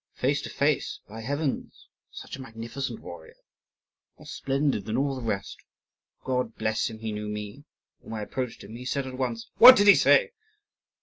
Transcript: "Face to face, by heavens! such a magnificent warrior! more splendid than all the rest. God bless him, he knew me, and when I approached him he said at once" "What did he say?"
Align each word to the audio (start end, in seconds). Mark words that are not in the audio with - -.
"Face 0.15 0.41
to 0.41 0.49
face, 0.49 0.99
by 1.07 1.21
heavens! 1.21 1.87
such 2.09 2.35
a 2.35 2.41
magnificent 2.41 3.01
warrior! 3.01 3.35
more 4.17 4.25
splendid 4.25 4.85
than 4.85 4.97
all 4.97 5.13
the 5.15 5.21
rest. 5.21 5.57
God 6.23 6.55
bless 6.55 6.89
him, 6.89 6.97
he 6.97 7.11
knew 7.11 7.27
me, 7.29 7.65
and 8.01 8.11
when 8.11 8.19
I 8.19 8.23
approached 8.23 8.63
him 8.63 8.75
he 8.75 8.83
said 8.85 9.05
at 9.05 9.15
once" 9.19 9.51
"What 9.59 9.75
did 9.77 9.85
he 9.85 9.93
say?" 9.93 10.31